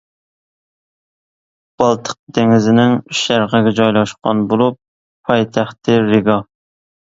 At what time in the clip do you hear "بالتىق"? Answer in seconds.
1.83-2.17